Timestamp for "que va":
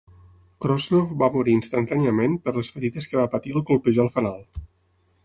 3.13-3.29